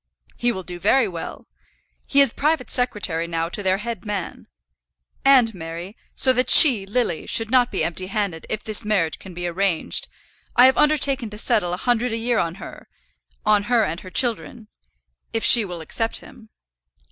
"He 0.35 0.51
will 0.51 0.63
do 0.63 0.79
very 0.79 1.07
well. 1.07 1.45
He 2.07 2.21
is 2.21 2.33
private 2.33 2.71
secretary 2.71 3.27
now 3.27 3.49
to 3.49 3.61
their 3.61 3.77
head 3.77 4.03
man. 4.03 4.47
And, 5.23 5.53
Mary, 5.53 5.95
so 6.11 6.33
that 6.33 6.49
she, 6.49 6.87
Lily, 6.87 7.27
should 7.27 7.51
not 7.51 7.69
be 7.69 7.83
empty 7.83 8.07
handed 8.07 8.47
if 8.49 8.63
this 8.63 8.83
marriage 8.83 9.19
can 9.19 9.35
be 9.35 9.45
arranged, 9.45 10.07
I 10.55 10.65
have 10.65 10.75
undertaken 10.75 11.29
to 11.29 11.37
settle 11.37 11.71
a 11.73 11.77
hundred 11.77 12.11
a 12.13 12.17
year 12.17 12.39
on 12.39 12.55
her, 12.55 12.87
on 13.45 13.65
her 13.69 13.83
and 13.83 13.99
her 13.99 14.09
children, 14.09 14.69
if 15.33 15.43
she 15.43 15.63
will 15.65 15.81
accept 15.81 16.21
him. 16.21 16.49